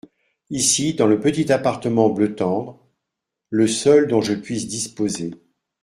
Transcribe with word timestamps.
Ici, 0.49 0.95
dans 0.95 1.05
le 1.05 1.19
petit 1.19 1.51
appartement 1.53 2.09
bleu 2.09 2.33
tendre… 2.33 2.79
le 3.51 3.67
seul 3.67 4.07
dont 4.07 4.23
je 4.23 4.33
puisse 4.33 4.67
disposer… 4.67 5.29